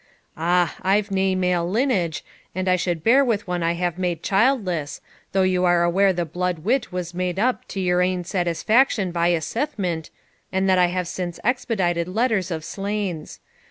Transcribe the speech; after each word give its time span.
Ah! 0.35 0.77
I 0.81 0.95
have 0.95 1.11
nae 1.11 1.35
male 1.35 1.63
lineage, 1.69 2.25
and 2.55 2.67
I 2.67 2.75
should 2.75 3.03
bear 3.03 3.23
with 3.23 3.45
one 3.47 3.61
I 3.61 3.73
have 3.73 3.99
made 3.99 4.23
childless, 4.23 4.99
though 5.31 5.43
you 5.43 5.63
are 5.63 5.83
aware 5.83 6.11
the 6.11 6.25
blood 6.25 6.63
wit 6.65 6.91
was 6.91 7.13
made 7.13 7.37
up 7.37 7.67
to 7.67 7.79
your 7.79 8.01
ain 8.01 8.23
satisfaction 8.23 9.11
by 9.11 9.27
assythment, 9.29 10.09
and 10.51 10.67
that 10.67 10.79
I 10.79 10.87
have 10.87 11.07
since 11.07 11.39
expedited 11.43 12.07
letters 12.07 12.49
of 12.49 12.65
slains. 12.65 13.41